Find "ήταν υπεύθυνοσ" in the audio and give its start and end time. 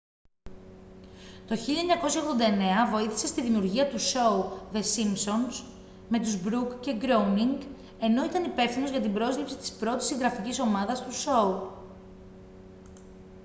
8.23-8.89